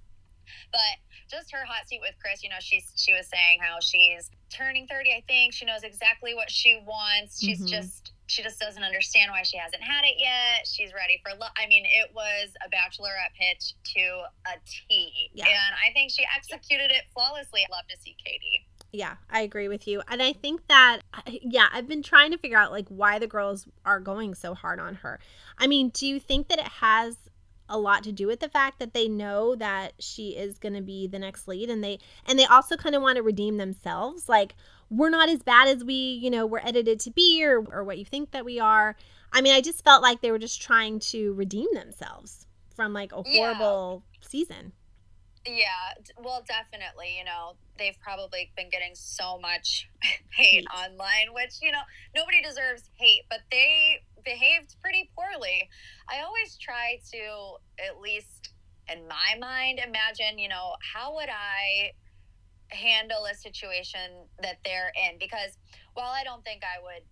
[0.70, 4.30] But just her hot seat with Chris, you know, she's she was saying how she's
[4.48, 5.52] turning 30, I think.
[5.54, 7.40] She knows exactly what she wants.
[7.40, 7.68] She's Mhm.
[7.68, 10.66] just she just doesn't understand why she hasn't had it yet.
[10.66, 11.50] She's ready for love.
[11.56, 14.00] I mean, it was a bachelorette pitch to
[14.46, 15.30] a T.
[15.34, 15.46] Yeah.
[15.46, 17.62] And I think she executed it flawlessly.
[17.64, 18.66] I'd love to see Katie.
[18.92, 20.02] Yeah, I agree with you.
[20.08, 23.66] And I think that, yeah, I've been trying to figure out like why the girls
[23.84, 25.20] are going so hard on her.
[25.58, 27.16] I mean, do you think that it has
[27.68, 30.80] a lot to do with the fact that they know that she is going to
[30.80, 34.28] be the next lead and they and they also kind of want to redeem themselves.
[34.28, 34.54] Like
[34.90, 37.98] we're not as bad as we you know we're edited to be or, or what
[37.98, 38.96] you think that we are.
[39.32, 43.12] I mean i just felt like they were just trying to redeem themselves from like
[43.12, 43.52] a Yeah.
[43.52, 44.72] horrible season
[45.48, 47.16] Yeah, well, definitely.
[47.16, 49.88] You know, they've probably been getting so much
[50.36, 51.80] hate online, which, you know,
[52.14, 55.68] nobody deserves hate, but they behaved pretty poorly.
[56.10, 57.56] I always try to,
[57.88, 58.50] at least
[58.92, 61.92] in my mind, imagine, you know, how would I
[62.70, 65.18] handle a situation that they're in?
[65.18, 65.56] Because
[65.94, 67.04] while I don't think I would,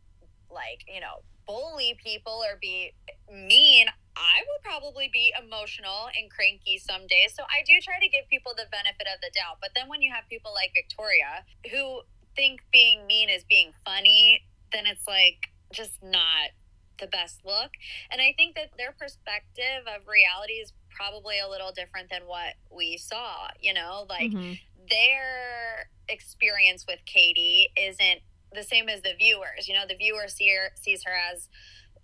[0.50, 2.92] like, you know, bully people or be
[3.32, 7.34] mean, I would probably be emotional and cranky some days.
[7.36, 9.58] So I do try to give people the benefit of the doubt.
[9.60, 12.00] But then when you have people like Victoria who
[12.34, 16.50] think being mean is being funny, then it's like just not
[16.98, 17.70] the best look.
[18.10, 22.54] And I think that their perspective of reality is probably a little different than what
[22.70, 24.06] we saw, you know?
[24.08, 24.58] Like Mhm.
[24.88, 29.68] their experience with Katie isn't the same as the viewers.
[29.68, 31.48] You know, the viewer see her, sees her as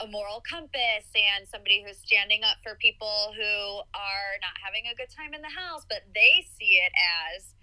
[0.01, 4.95] a moral compass and somebody who's standing up for people who are not having a
[4.97, 6.93] good time in the house, but they see it
[7.37, 7.55] as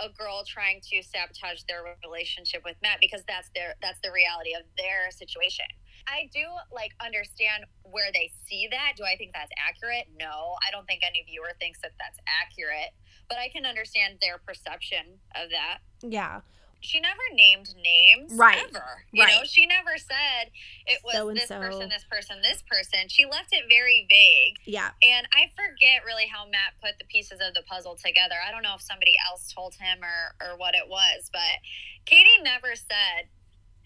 [0.00, 4.54] a girl trying to sabotage their relationship with Matt because that's their that's the reality
[4.54, 5.66] of their situation.
[6.06, 8.94] I do like understand where they see that.
[8.96, 10.06] Do I think that's accurate?
[10.14, 12.94] No, I don't think any viewer thinks that that's accurate,
[13.28, 15.78] but I can understand their perception of that.
[16.02, 16.40] yeah
[16.80, 18.62] She never named names Right.
[18.70, 19.04] ever.
[19.12, 20.50] You know, she never said
[20.86, 21.58] it was So this so.
[21.60, 23.08] person, this person, this person.
[23.08, 24.56] She left it very vague.
[24.64, 28.36] yeah And I forget really how Matt put the pieces of the puzzle together.
[28.46, 31.58] I don't know if somebody else told him or, or what it was, but
[32.06, 33.28] Katie never said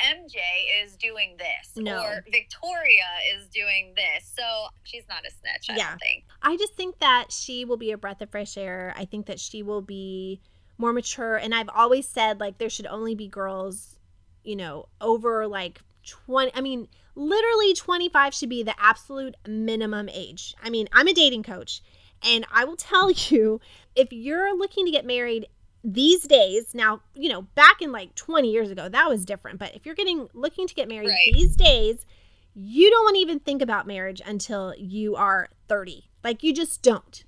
[0.00, 0.36] MJ
[0.84, 2.02] is doing this No.
[2.02, 4.30] or Victoria is doing this.
[4.36, 4.42] So
[4.82, 5.90] she's not a snitch, I Yeah.
[5.90, 6.24] don't think.
[6.42, 8.92] I just think that she will be a breath of fresh air.
[8.96, 10.40] I think that she will be
[10.78, 11.36] more mature.
[11.36, 13.98] And I've always said, like, there should only be girls,
[14.42, 16.50] you know, over like 20.
[16.54, 20.54] I mean, literally 25 should be the absolute minimum age.
[20.62, 21.82] I mean, I'm a dating coach,
[22.26, 23.60] and I will tell you
[23.94, 25.46] if you're looking to get married
[25.84, 29.58] these days, now, you know, back in like 20 years ago, that was different.
[29.58, 31.32] But if you're getting looking to get married Right.
[31.34, 32.06] these days,
[32.54, 36.04] you don't want to even think about marriage until you are 30.
[36.22, 37.24] Like you just don't.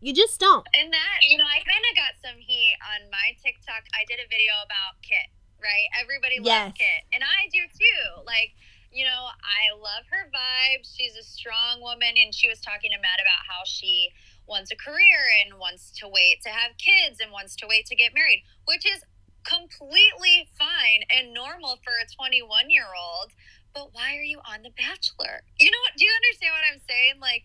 [0.00, 0.66] You just don't.
[0.78, 3.82] And that, you know, I kind of got some heat on my TikTok.
[3.94, 5.26] I did a video about Kit,
[5.58, 5.90] right?
[5.98, 6.78] Everybody loves Yes.
[6.78, 7.00] Kit.
[7.12, 8.22] And I do too.
[8.22, 8.54] Like,
[8.94, 10.86] you know, I love her vibe.
[10.86, 12.14] She's a strong woman.
[12.14, 14.14] And she was talking to Matt about how she
[14.46, 17.96] wants a career and wants to wait to have kids and wants to wait to
[17.98, 19.02] get married, which is
[19.44, 23.34] completely fine and normal for a 21 year old.
[23.74, 25.44] But why are you on The Bachelor?
[25.60, 25.98] You know what?
[25.98, 27.20] Do you understand what I'm saying?
[27.20, 27.44] Like,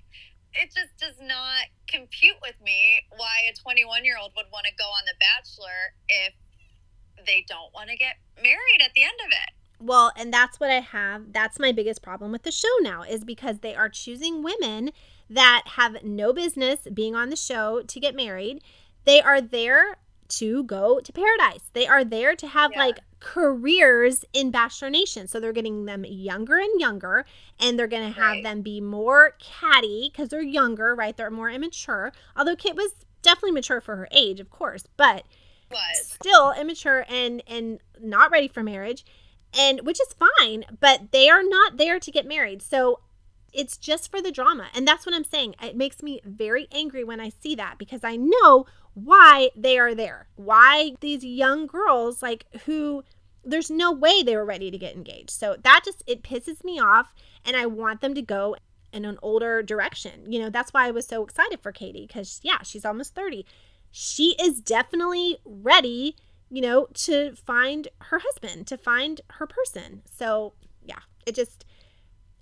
[0.56, 4.74] it just does not compute with me why a 21 year old would want to
[4.78, 6.34] go on The Bachelor if
[7.26, 9.54] they don't want to get married at the end of it.
[9.80, 11.34] Well, and that's what I have.
[11.34, 14.92] That's my biggest problem with the show now is because they are choosing women
[15.30, 18.62] that have no business being on the show to get married.
[19.06, 19.98] They are there
[20.30, 21.70] to go to paradise.
[21.74, 22.80] They are there to have Yeah.
[22.80, 25.28] like careers in Bachelor Nation.
[25.28, 27.26] So they're getting them younger and younger,
[27.60, 28.44] and they're going to have Right.
[28.44, 31.16] them be more catty because they're younger, right?
[31.16, 32.12] They're more immature.
[32.36, 35.26] Although Kit was definitely mature for her age, of course, but
[35.72, 36.18] Was.
[36.22, 39.06] still immature and and not ready for marriage
[39.58, 43.00] and which is fine but they are not there to get married so
[43.54, 44.68] it's just for the drama.
[44.74, 45.56] And that's what I'm saying.
[45.62, 49.96] It makes me very angry when I see that because I know why they are
[49.96, 50.28] there.
[50.36, 53.04] Why these young girls, like, who
[53.44, 55.32] there's no way they were ready to get engaged.
[55.32, 57.14] So that just, it pisses me off.
[57.46, 58.56] And I want them to go
[58.94, 60.32] in an older direction.
[60.32, 63.46] You know, that's why I was so excited for Katie because, yeah, she's almost 30.
[63.92, 66.16] She is definitely ready,
[66.50, 70.04] you know, to find her husband, to find her person.
[70.06, 70.54] So,
[70.86, 71.66] yeah, it just,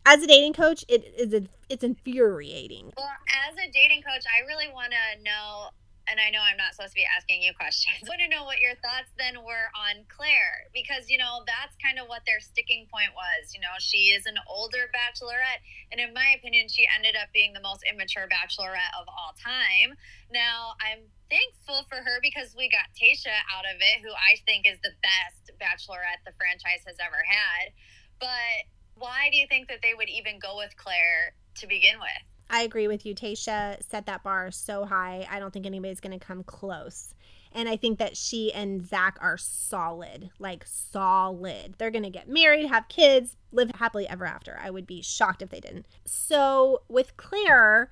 [0.06, 2.92] as a dating coach, it is it's infuriating.
[2.98, 3.08] Well,
[3.50, 5.70] as a dating coach, I really want to know
[6.10, 8.02] and I know I'm not supposed to be asking you questions.
[8.02, 11.78] I want to know what your thoughts then were on Claire because you know that's
[11.78, 13.54] kind of what their sticking point was.
[13.54, 15.62] You know, she is an older bachelorette,
[15.92, 19.98] and in my opinion, she ended up being the most immature bachelorette of all time.
[20.32, 24.68] Now, I'm thankful for her because we got Tayshia out of it, who I think
[24.68, 27.72] is the best bachelorette the franchise has ever had.
[28.20, 32.24] But why do you think that they would even go with Claire to begin with?
[32.52, 33.16] I agree with you.
[33.16, 35.26] Tayshia set that bar so high.
[35.32, 37.16] I don't think anybody's going to come close.
[37.54, 41.76] And I think that she and Zach are solid, like solid.
[41.78, 44.60] They're going to get married, have kids, live happily ever after.
[44.62, 45.86] I would be shocked if they didn't.
[46.06, 47.90] So with Claire,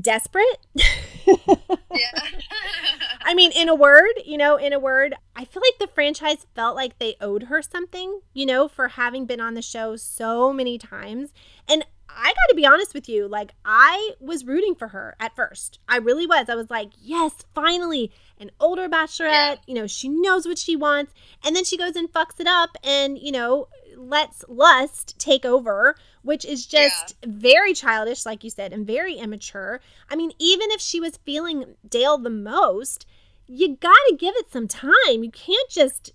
[0.00, 0.66] desperate.
[0.74, 2.22] yeah.
[3.24, 6.46] I mean, in a word, you know, in a word, I feel like the franchise
[6.54, 10.52] felt like they owed her something, you know, for having been on the show so
[10.52, 11.32] many times.
[11.68, 11.84] And
[12.16, 13.28] I got to be honest with you.
[13.28, 15.78] Like, I was rooting for her at first.
[15.88, 16.48] I really was.
[16.48, 19.30] I was like, yes, finally, an older bachelorette.
[19.30, 19.54] Yeah.
[19.66, 21.12] You know, she knows what she wants.
[21.44, 25.94] And then she goes and fucks it up and, you know, lets lust take over,
[26.22, 27.28] which is just yeah.
[27.30, 29.80] very childish, like you said, and very immature.
[30.10, 33.06] I mean, even if she was feeling Dale the most,
[33.46, 35.22] you got to give it some time.
[35.22, 36.12] You can't just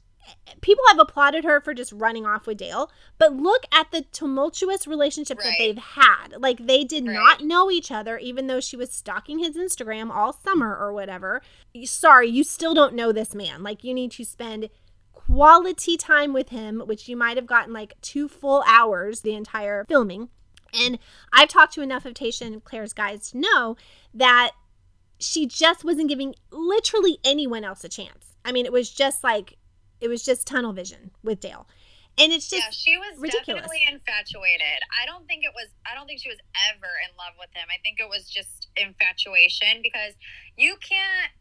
[0.62, 4.88] people have applauded her for just running off with Dale, but look at the tumultuous
[4.88, 5.46] relationship right.
[5.46, 6.36] that they've had.
[6.40, 7.14] Like they did right.
[7.14, 11.42] not know each other, even though she was stalking his Instagram all summer or whatever.
[11.86, 13.64] Sorry, you still don't know this man.
[13.64, 14.70] Like you need to spend
[15.14, 19.86] quality time with him, which you might have gotten like two full hours the entire
[19.88, 20.30] filming.
[20.74, 21.00] And
[21.32, 23.78] I've talked to enough of Tayshia and Claire's guys to know
[24.14, 24.52] that
[25.20, 28.36] she just wasn't giving literally anyone else a chance.
[28.46, 29.58] I mean, it was just like
[30.02, 31.68] it was just tunnel vision with Dale.
[32.18, 33.62] And it's just yeah, she was ridiculous.
[33.62, 34.82] definitely infatuated.
[34.90, 35.70] I don't think it was.
[35.86, 36.40] I don't think she was
[36.74, 37.68] ever in love with him.
[37.70, 40.18] I think it was just infatuation because
[40.58, 41.32] you can't.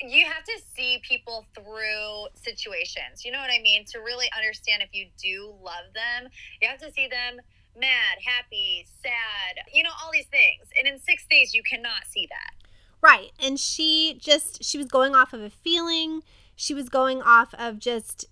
[0.00, 3.24] You have to see people through situations.
[3.24, 3.86] You know what I mean?
[3.92, 6.28] To really understand if you do love them,
[6.60, 7.40] you have to see them
[7.74, 9.64] mad, happy, sad.
[9.72, 10.68] You know all these things.
[10.76, 12.68] And in six days, you cannot see that.
[13.00, 13.30] Right.
[13.40, 16.22] And she just she was going off of a feeling
[16.60, 18.26] she was going off of just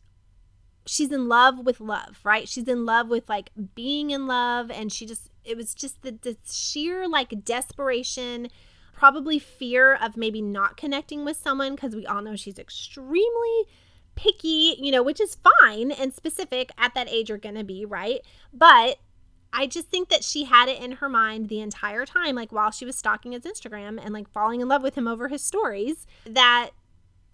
[0.85, 2.49] she's in love with love, right?
[2.49, 6.11] She's in love with like being in love and she just it was just the,
[6.11, 8.49] the sheer like desperation,
[8.93, 13.67] probably fear of maybe not connecting with someone because we all know she's extremely
[14.17, 17.85] picky, you know, which is fine and specific at that age you're going to be,
[17.85, 18.23] right?
[18.53, 18.99] But
[19.53, 22.73] I just think that she had it in her mind the entire time, like while
[22.73, 26.09] she was stalking his Instagram and like falling in love with him over his stories,
[26.25, 26.71] that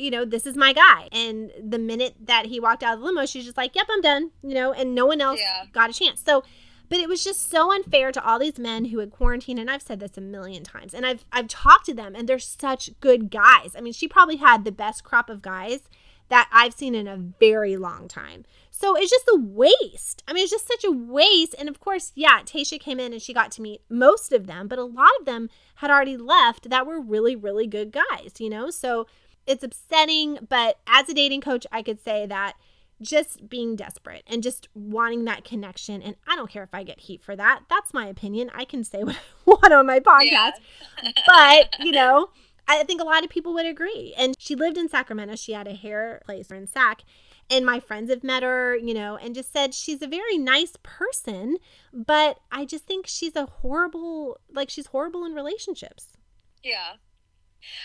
[0.03, 1.09] you know, this is my guy.
[1.13, 4.01] And the minute that he walked out of the limo, she's just like, yep, I'm
[4.01, 5.67] done, you know, and no one else yeah.
[5.73, 6.21] got a chance.
[6.21, 6.43] So,
[6.89, 9.81] but it was just so unfair to all these men who had quarantined and I've
[9.81, 13.31] said this a million times and I've I've talked to them and they're such good
[13.31, 13.75] guys.
[13.77, 15.89] I mean, she probably had the best crop of guys
[16.29, 18.45] that I've seen in a very long time.
[18.71, 20.23] So it's just a waste.
[20.27, 21.55] I mean, it's just such a waste.
[21.59, 24.67] And of course, yeah, Tayshia came in and she got to meet most of them,
[24.67, 28.49] but a lot of them had already left that were really, really good guys, you
[28.49, 28.71] know?
[28.71, 29.07] So
[29.47, 32.55] it's upsetting, but as a dating coach, I could say that
[33.03, 36.01] just being desperate and just wanting that connection.
[36.03, 37.63] And I don't care if I get heat for that.
[37.69, 38.51] That's my opinion.
[38.55, 40.53] I can say what I want on my podcast.
[41.03, 41.11] Yeah.
[41.27, 42.31] but, you know,
[42.69, 44.15] I think a lot of people would agree.
[44.17, 45.37] And she lived in Sacramento.
[45.37, 47.03] She had a hair place in Sac.
[47.51, 50.75] And my friends have met her, you know, and just said she's a very nice
[50.83, 51.57] person.
[51.93, 56.17] But I just think she's a horrible, like, she's horrible in relationships.
[56.63, 56.95] Yeah.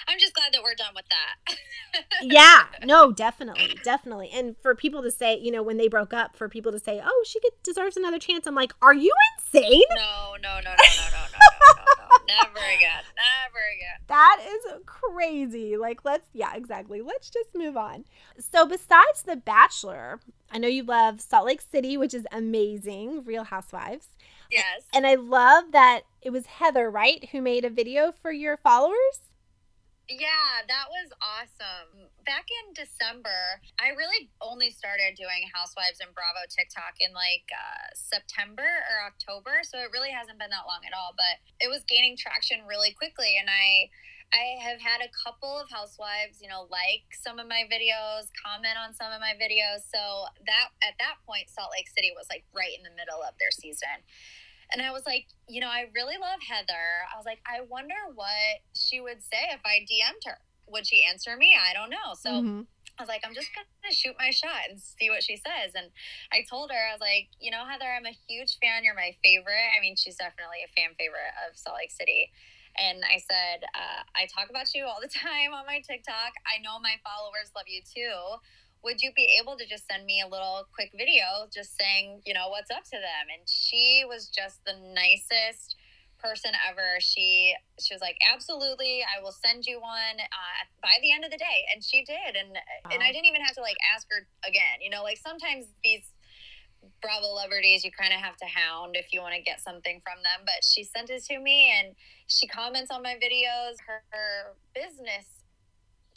[0.07, 2.05] I'm just glad that we're done with that.
[2.21, 4.29] yeah, no, definitely, definitely.
[4.33, 7.01] And for people to say, you know, when they broke up, for people to say,
[7.03, 10.69] "Oh, she could, deserves another chance," I'm like, "Are you insane?" No, no, no, no,
[10.69, 10.71] no, no,
[11.11, 13.97] no, no, no, never again, never again.
[14.07, 15.77] That is crazy.
[15.77, 17.01] Like, let's, yeah, exactly.
[17.01, 18.05] Let's just move on.
[18.39, 20.19] So, besides The Bachelor,
[20.51, 23.23] I know you love Salt Lake City, which is amazing.
[23.25, 24.07] Real Housewives.
[24.51, 24.83] Yes.
[24.93, 29.19] And I love that it was Heather, right, who made a video for your followers.
[30.07, 32.07] Yeah, that was awesome.
[32.23, 37.91] Back in December, I really only started doing Housewives and Bravo TikTok in like uh,
[37.91, 41.11] September or October, so it really hasn't been that long at all.
[41.11, 43.91] But it was gaining traction really quickly, and I.
[44.27, 48.75] I have had a couple of housewives, you know, like some of my videos, comment
[48.75, 49.87] on some of my videos.
[49.87, 53.39] So that at that point, Salt Lake City was like right in the middle of
[53.39, 54.03] their season.
[54.71, 57.07] And I was like, you know, I really love Heather.
[57.07, 60.39] I was like, I wonder what she would say if I DM'd her.
[60.67, 61.55] Would she answer me?
[61.55, 62.11] I don't know.
[62.19, 62.61] So mm-hmm.
[62.67, 65.71] I was like, I'm just gonna shoot my shot and see what she says.
[65.75, 65.87] And
[66.33, 68.83] I told her, I was like, you know, Heather, I'm a huge fan.
[68.83, 69.71] You're my favorite.
[69.71, 72.33] I mean, she's definitely a fan favorite of Salt Lake City.
[72.75, 76.35] And I said, uh, I talk about you all the time on my TikTok.
[76.43, 78.43] I know my followers love you too
[78.83, 82.33] would you be able to just send me a little quick video just saying, you
[82.33, 83.25] know, what's up to them?
[83.33, 85.75] And she was just the nicest
[86.19, 86.99] person ever.
[86.99, 91.31] She she was like, absolutely, I will send you one uh, by the end of
[91.31, 92.35] the day, and she did.
[92.37, 92.91] And wow.
[92.93, 94.81] and I didn't even have to like ask her again.
[94.81, 96.11] You know, like sometimes these
[97.01, 100.21] Bravo celebrities you kind of have to hound if you want to get something from
[100.23, 100.45] them.
[100.45, 101.95] But she sent it to me, and
[102.27, 103.77] she comments on my videos.
[103.85, 105.36] Her, her business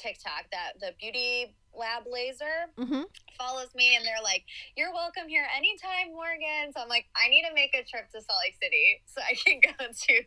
[0.00, 3.02] TikTok that the beauty lab laser mm-hmm.
[3.38, 4.44] follows me and they're like
[4.76, 6.72] you're welcome here anytime morgan.
[6.74, 9.34] So i'm like i need to make a trip to salt lake city so i
[9.34, 10.22] can go to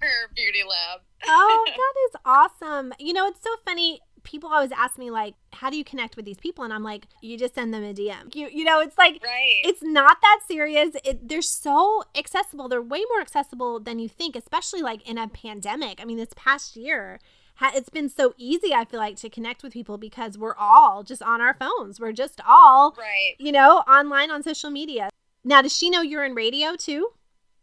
[0.00, 1.00] her beauty lab.
[1.26, 2.92] Oh that is awesome.
[2.98, 4.00] You know it's so funny.
[4.24, 6.64] People always ask me like how do you connect with these people?
[6.64, 9.60] And i'm like you just send them a dm you, you know it's like right.
[9.64, 10.96] it's not that serious.
[11.04, 12.68] It, they're so accessible.
[12.68, 16.00] They're way more accessible than you think especially like in a pandemic.
[16.00, 17.20] I mean this past year
[17.74, 21.22] it's been so easy i feel like to connect with people because we're all just
[21.22, 22.00] on our phones.
[22.00, 23.34] We're just all right.
[23.38, 25.10] you know online on social media.
[25.44, 27.10] Now does she know you're in radio too?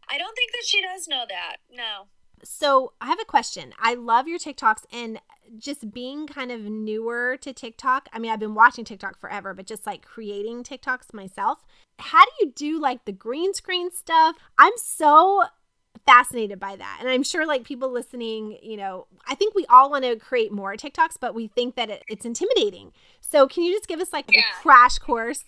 [0.09, 2.07] I don't think that she does know that no.
[2.43, 3.73] So i have a question.
[3.79, 5.19] I love your tiktoks and
[5.57, 9.65] just being kind of newer to tiktok i mean i've been watching tiktok forever but
[9.65, 11.59] just like creating tiktoks myself.
[11.97, 14.35] How do you do like the green screen stuff?
[14.57, 15.45] I'm so
[16.09, 16.97] fascinated by that.
[16.99, 20.51] And I'm sure like people listening, you know, I think we all want to create
[20.51, 22.91] more TikToks, but we think that it, it's intimidating.
[23.21, 24.41] So can you just give us like yeah.
[24.41, 25.45] a crash course?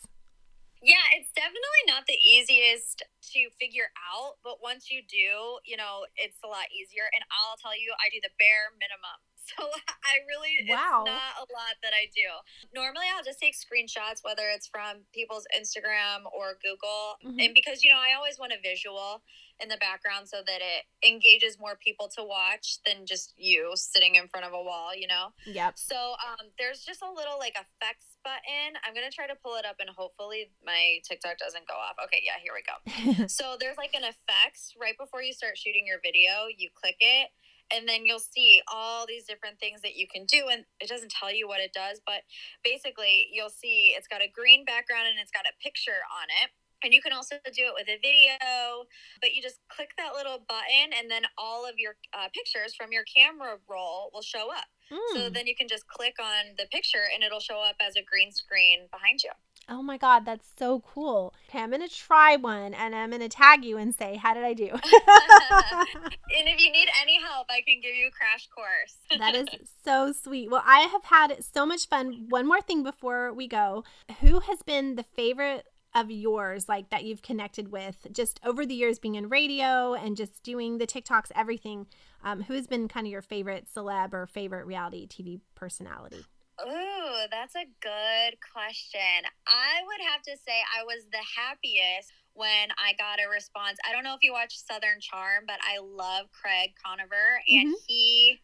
[0.82, 6.06] Yeah, it's definitely not the easiest to figure out, but once you do, you know,
[6.17, 7.06] it's a lot easier.
[7.13, 9.17] And I'll tell you, I do the bare minimum.
[9.58, 11.04] So I really, wow.
[11.04, 12.30] it's not a lot that I do.
[12.73, 17.19] Normally, I'll just take screenshots, whether it's from people's Instagram or Google.
[17.25, 17.39] Mm-hmm.
[17.39, 19.21] And because, you know, I always want a visual
[19.62, 24.15] in the background so that it engages more people to watch than just you sitting
[24.15, 25.30] in front of a wall, you know?
[25.45, 25.77] Yep.
[25.77, 28.77] So um, there's just a little like effects button.
[28.82, 31.97] I'm going to try to pull it up and hopefully my TikTok doesn't go off.
[32.06, 33.27] Okay, yeah, here we go.
[33.38, 36.49] so there's like an effects right before you start shooting your video.
[36.49, 37.30] You click it
[37.73, 41.12] and then you'll see all these different things that you can do and it doesn't
[41.12, 42.21] tell you what it does but
[42.63, 46.51] basically you'll see it's got a green background and it's got a picture on it
[46.84, 48.86] and you can also do it with a video,
[49.21, 52.91] but you just click that little button, and then all of your uh, pictures from
[52.91, 54.65] your camera roll will show up.
[54.91, 55.13] Mm.
[55.13, 55.34] So hmm.
[55.34, 58.31] then you can just click on the picture, and it'll show up as a green
[58.31, 59.31] screen behind you.
[59.69, 61.34] Oh my God, that's so cool.
[61.50, 64.34] Okay, I'm going to try one and I'm going to tag you and say, How
[64.34, 64.65] did I do?
[64.71, 68.95] and if you need any help, I can give you a crash course.
[69.19, 69.47] that is
[69.84, 70.50] so sweet.
[70.50, 72.26] Well, I have had so much fun.
[72.30, 73.84] One more thing before we go
[74.19, 78.74] Who has been the favorite of yours like that you've connected with just over the
[78.74, 81.88] years being in radio and just doing the TikToks, everything?
[82.24, 86.26] Um, who has been kind of your favorite celeb or favorite reality TV personality?
[86.67, 89.26] Ooh, that's a good question.
[89.47, 93.78] I would have to say I was the happiest when I got a response.
[93.88, 97.86] I don't know if you watch Southern Charm, but I love Craig Conover, and mm-hmm.
[97.88, 98.39] he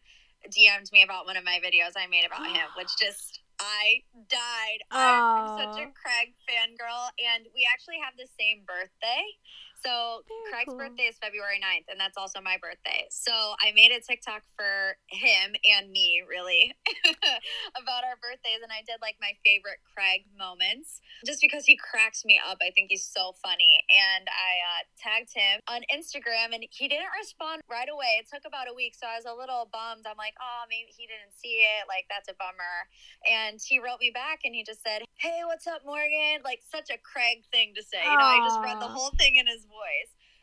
[0.46, 4.80] DM'd me about one of my videos I made about him, which just I died.
[4.90, 9.24] I'm such a Craig fangirl, and we actually have the same birthday.
[9.84, 10.78] So Very Craig's cool.
[10.78, 13.06] birthday is February 9th, and that's also my birthday.
[13.10, 13.30] So
[13.62, 16.74] I made a TikTok for him and me, really,
[17.78, 22.26] about our birthdays, and I did like my favorite Craig moments, just because he cracks
[22.26, 22.58] me up.
[22.58, 27.14] I think he's so funny, and I uh, tagged him on Instagram, and he didn't
[27.14, 28.18] respond right away.
[28.18, 30.10] It took about a week, so I was a little bummed.
[30.10, 31.86] I'm like, oh, maybe he didn't see it.
[31.86, 32.90] Like that's a bummer.
[33.30, 36.90] And he wrote me back, and he just said, "Hey, what's up, Morgan?" Like such
[36.90, 38.02] a Craig thing to say.
[38.02, 39.77] You know, I just read the whole thing in his voice.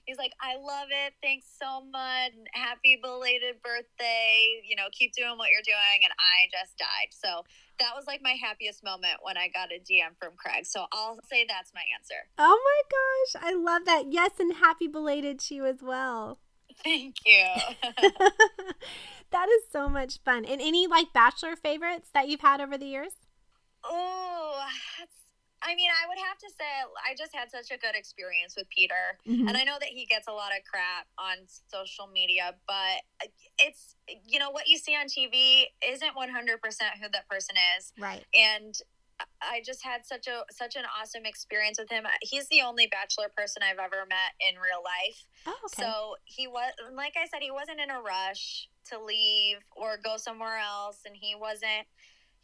[0.05, 1.13] He's like, I love it.
[1.21, 2.31] Thanks so much.
[2.53, 4.61] Happy belated birthday.
[4.63, 6.05] You know, keep doing what you're doing.
[6.05, 7.09] And I just died.
[7.09, 7.43] So
[7.79, 10.65] that was like my happiest moment when I got a DM from Craig.
[10.65, 12.21] So I'll say that's my answer.
[12.37, 13.43] Oh my gosh.
[13.49, 14.11] I love that.
[14.11, 14.31] Yes.
[14.39, 16.39] And happy belated to you as well.
[16.83, 17.47] Thank you.
[19.31, 20.45] that is so much fun.
[20.45, 23.13] And any like bachelor favorites that you've had over the years?
[23.83, 24.63] Oh,
[25.65, 26.69] I mean, I would have to say
[27.01, 29.17] I just had such a good experience with Peter.
[29.27, 29.47] Mm-hmm.
[29.47, 33.01] And I know that he gets a lot of crap on social media, but
[33.57, 33.95] it's,
[34.27, 36.21] you know, what you see on TV isn't 100%
[37.01, 37.93] who that person is.
[37.99, 38.23] Right.
[38.33, 38.75] And
[39.41, 42.03] I just had such a such an awesome experience with him.
[42.21, 45.23] He's the only bachelor person I've ever met in real life.
[45.47, 45.83] Oh, okay.
[45.83, 50.17] So he was like I said, he wasn't in a rush to leave or go
[50.17, 51.87] somewhere else, and he wasn't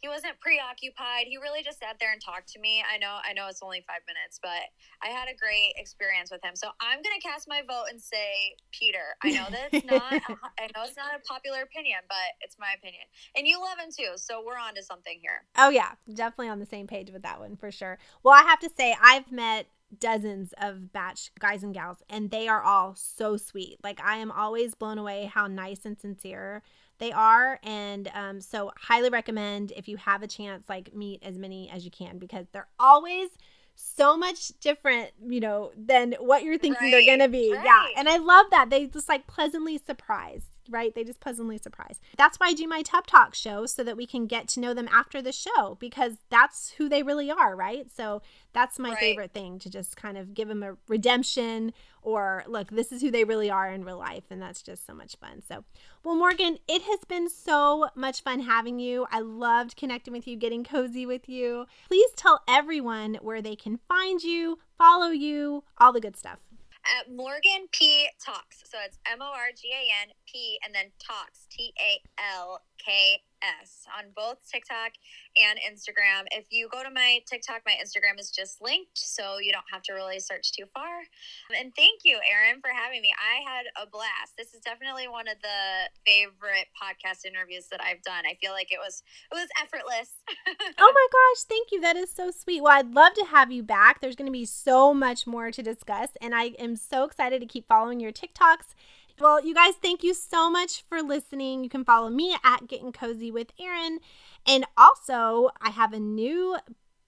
[0.02, 1.30] he wasn't preoccupied.
[1.30, 2.82] He really just sat there and talked to me.
[2.82, 4.66] I know, I know it's only five minutes, but
[5.00, 6.58] I had a great experience with him.
[6.58, 9.14] So I'm gonna cast my vote and say Peter.
[9.22, 10.12] I know that's not.
[10.58, 13.06] I know it's not a popular opinion, but it's my opinion.
[13.36, 15.46] And you love him too, so we're on to something here.
[15.56, 17.98] Oh yeah, definitely on the same page with that one for sure.
[18.24, 19.66] Well, I have to say I've met
[19.98, 23.78] dozens of batch guys and gals and they are all so sweet.
[23.82, 26.62] Like i am always blown away how nice and sincere
[26.98, 31.36] they are and um, so highly recommend if you have a chance like meet as
[31.36, 33.30] many as you can because they're always
[33.74, 37.52] so much different you know than what you're thinking right, they're gonna be.
[37.52, 37.64] Right.
[37.64, 38.70] yeah and i love that.
[38.70, 40.94] They just like pleasantly surprise right?
[40.94, 42.00] They just pleasantly surprise.
[42.16, 44.74] That's why I do my Tub Talk show so that we can get to know
[44.74, 47.86] them after the show because that's who they really are, right?
[47.94, 48.98] So that's my right.
[48.98, 53.10] favorite thing to just kind of give them a redemption or look, this is who
[53.10, 54.24] they really are in real life.
[54.30, 55.42] And that's just so much fun.
[55.46, 55.64] So,
[56.04, 59.06] well, Morgan, it has been so much fun having you.
[59.10, 61.66] I loved connecting with you, getting cozy with you.
[61.88, 66.40] Please tell everyone where they can find you, follow you, all the good stuff
[66.86, 68.62] at Morgan P Talks.
[68.64, 72.00] So it's M O R G A N P and then Talks T A
[72.34, 74.92] L K S on both TikTok
[75.36, 76.26] and Instagram.
[76.30, 79.82] If you go to my TikTok, my Instagram is just linked, so you don't have
[79.84, 81.02] to really search too far.
[81.58, 83.12] And thank you, Erin, for having me.
[83.18, 84.36] I had a blast.
[84.36, 88.24] This is definitely one of the favorite podcast interviews that I've done.
[88.26, 90.10] I feel like it was it was effortless.
[90.78, 91.80] oh my gosh, thank you.
[91.80, 92.62] That is so sweet.
[92.62, 94.00] Well, I'd love to have you back.
[94.00, 97.46] There's going to be so much more to discuss, and I am so excited to
[97.46, 98.74] keep following your TikToks
[99.22, 101.62] well, you guys, thank you so much for listening.
[101.62, 104.00] You can follow me at Getting Cozy with Erin.
[104.46, 106.56] And also, I have a new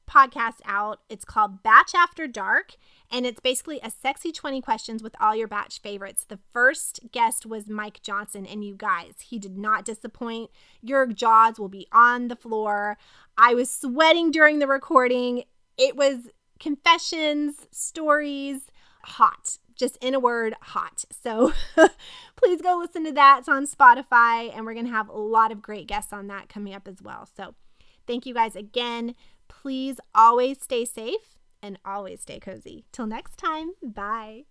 [0.09, 1.01] podcast out.
[1.09, 2.77] It's called Batch After Dark,
[3.11, 6.25] and it's basically a sexy 20 questions with all your batch favorites.
[6.29, 10.51] The first guest was Mike Johnson, and you guys, he did not disappoint.
[10.83, 12.97] Your jaws will be on the floor.
[13.37, 15.45] I was sweating during the recording.
[15.77, 16.29] It was
[16.61, 18.61] confessions, stories,
[19.03, 21.05] hot just in a word, hot.
[21.11, 21.53] So
[22.37, 23.41] please go listen to that.
[23.41, 26.49] It's on Spotify, and we're going to have a lot of great guests on that
[26.49, 27.29] coming up as well.
[27.37, 27.55] So
[28.07, 29.15] thank you guys again.
[29.49, 32.85] Please always stay safe and always stay cozy.
[32.93, 34.45] Till next time, bye.